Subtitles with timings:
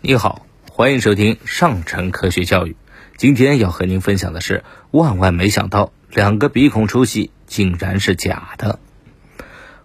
[0.00, 2.76] 你好，欢迎收听上城科学教育。
[3.16, 8.78] 今天要和您分享的是，万万没想到，两个鼻孔出气竟然是假的。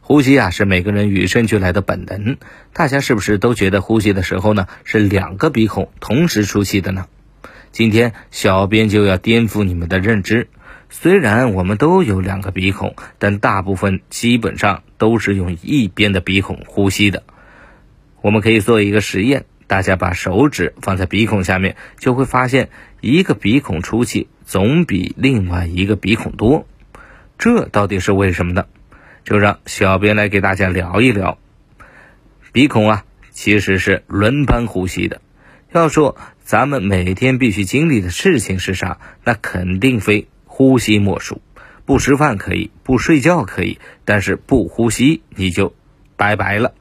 [0.02, 2.38] 呼吸啊，是每个人与生俱来的本能。
[2.74, 7.08] 大家是不是都觉得呼吸的时候呢，是两个鼻孔同时出气的呢？
[7.72, 10.48] 今天小编就要颠覆你们的认知。
[10.92, 17.24] 虽然我们都有两个鼻孔，但大部分基本上都是用一边的鼻孔呼吸的。
[18.22, 19.46] 我们可以做一个实验。
[19.68, 22.70] 大家把手指放在鼻孔下面，就会发现
[23.02, 26.68] 一个鼻孔出气总比另外一个鼻孔多，
[27.38, 28.66] 这到底是为什么呢？
[29.24, 31.38] 就让小编来给大家聊一聊。
[32.52, 35.22] 鼻孔啊，其实是轮班呼吸的。
[35.72, 41.42] 要说咱们每天必须经历的事情是啥，那肯定非呼吸莫属。
[41.86, 45.74] 不吃饭可以，不睡觉可以，但是不呼吸你就
[46.16, 46.74] 拜拜了。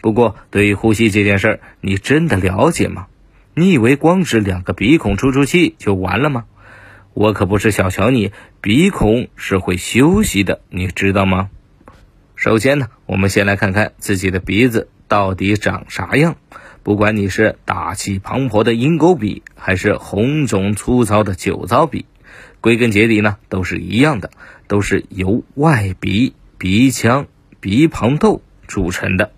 [0.00, 3.06] 不过，对于呼吸这件事儿，你真的了解吗？
[3.54, 6.44] 你以为光是两个鼻孔出出气就完了吗？
[7.12, 11.50] 我可不是小瞧你，鼻孔是会休息的，你知道吗？
[12.36, 16.36] 首先呢，我们先来看看自己的鼻子到底长啥样。
[16.82, 22.06] 不管你是大气磅礴的鹰钩鼻，还是红肿粗糙的酒糟鼻，
[22.62, 24.30] 归根结底呢，都是一样的，
[24.66, 27.26] 都是由外鼻、鼻腔、
[27.60, 29.32] 鼻旁窦组成的。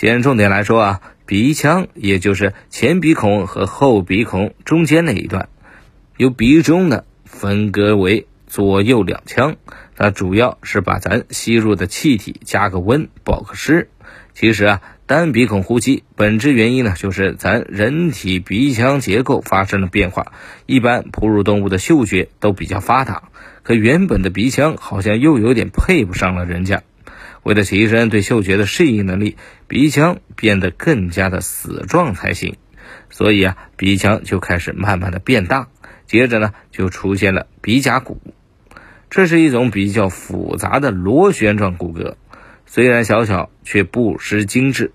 [0.00, 5.50] 先重点来说啊，鼻腔也就是前鼻孔和后鼻孔中间那一段，
[6.16, 9.56] 由鼻中呢分割为左右两腔，
[9.96, 13.90] 它主要是把咱吸入的气体加个温保个湿。
[14.32, 20.32] 其实啊，单鼻孔呼吸本质原因呢，就是咱人体鼻腔结构发生了变化。
[20.64, 23.24] 一般哺乳动物的嗅觉都比较发达，
[23.62, 26.84] 可原本的鼻腔好像又有点配不上了人家。
[27.42, 32.56] 为了提升对嗅觉的适应能力，鼻腔变得更加的死状才行。
[33.08, 35.68] 所以啊，鼻腔就开始慢慢的变大，
[36.06, 38.20] 接着呢，就出现了鼻甲骨。
[39.08, 42.14] 这是一种比较复杂的螺旋状骨骼，
[42.66, 44.92] 虽然小巧，却不失精致。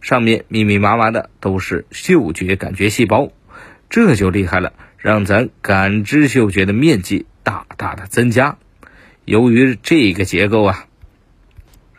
[0.00, 3.32] 上面密密麻麻的都是嗅觉感觉细胞，
[3.90, 8.56] 这就厉害了，让咱感知嗅觉的面积大大的增加。
[9.24, 10.84] 由于这个结构啊。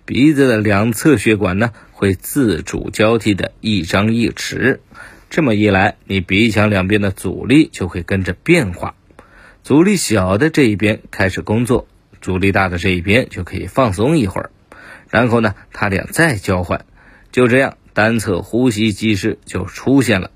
[0.10, 4.80] 鼻子的两侧血管呢，会自主交替的一张一弛，
[5.30, 8.96] 这么一来，你鼻腔两边的阻力就会跟着变化。
[9.62, 11.88] 阻力小的这一边开始工作，
[12.22, 14.50] 阻力大的这一边就可以放松一会儿。
[15.12, 16.86] 然后呢，它俩再交换，
[17.32, 20.32] 就这样单侧呼吸机制就出现了。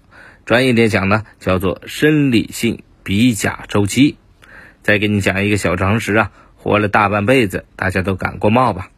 [0.46, 4.18] 专业点讲呢，叫做生理性鼻甲周期。
[4.84, 8.92] 再给你讲一个小常识啊，活了大半辈子，大家都感过冒吧？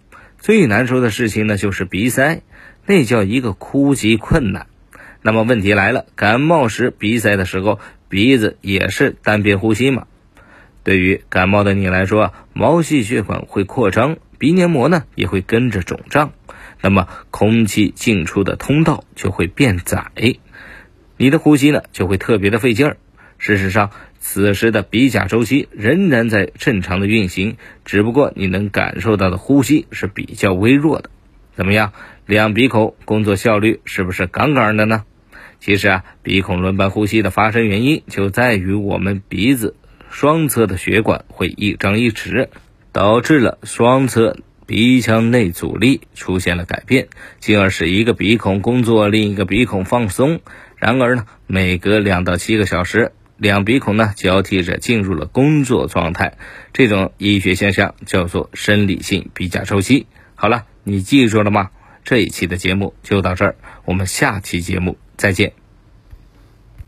[0.45, 2.44] 最难受的事情呢，就是鼻塞，
[2.85, 4.67] 那叫一个呼吸困难。
[5.23, 7.79] 那么问题来了，感冒时鼻塞的时候，
[8.09, 10.05] 鼻子也是单边呼吸吗？
[10.84, 16.31] 对于感冒的你来说，毛细血管会扩张，鼻黏膜呢也会跟着肿胀，
[16.79, 20.11] 那么空气进出的通道就会变窄，
[21.17, 22.97] 你的呼吸呢就会特别的费劲儿。
[23.39, 23.89] 事实上，
[24.28, 31.12] 此时的鼻甲周期仍然在正常的运行，只不过你能感受到的呼吸是比较微弱的。
[31.53, 31.94] 怎么样，
[32.25, 35.03] 两鼻孔工作效率是不是杠杠的呢？
[35.59, 39.75] 其实啊，鼻孔轮班呼吸的发生原因就在于我们鼻子
[40.09, 42.47] 双侧的血管会一张一弛，
[42.91, 47.09] 导致了双侧鼻腔内阻力出现了改变，
[47.40, 50.41] 进而使一个鼻孔工作，另一个鼻孔放松。
[50.78, 53.12] 然而呢，每隔两到七个小时。
[53.38, 56.38] 两鼻孔呢交替着进入了工作状态，
[56.73, 60.07] 这种医学现象叫做生理性鼻甲周期。
[60.35, 61.72] 好了，你记住了吗？
[62.03, 65.65] 这一期的节目就到这儿，我们下期节目再见。